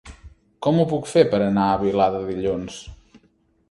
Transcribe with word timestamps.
Com 0.67 0.79
ho 0.79 0.85
puc 0.93 1.11
fer 1.13 1.25
per 1.35 1.43
anar 1.51 1.69
a 1.75 1.79
Vilada 1.85 2.25
dilluns? 2.35 2.85